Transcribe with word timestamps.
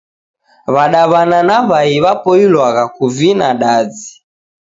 W'adaw'ana 0.73 1.39
na 1.49 1.57
w'ai 1.69 1.95
w'apoilwagha 2.03 2.83
kuvina 2.95 3.47
dazi 3.61 4.09